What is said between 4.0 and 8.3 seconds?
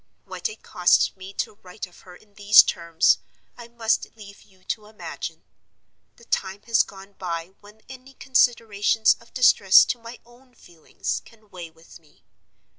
leave you to imagine. The time has gone by when any